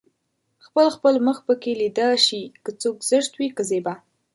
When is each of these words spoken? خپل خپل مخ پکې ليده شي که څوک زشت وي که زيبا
خپل 0.65 0.85
خپل 0.95 1.15
مخ 1.25 1.37
پکې 1.47 1.73
ليده 1.79 2.09
شي 2.25 2.41
که 2.63 2.71
څوک 2.81 2.97
زشت 3.09 3.31
وي 3.35 3.47
که 3.55 3.63
زيبا 3.69 3.95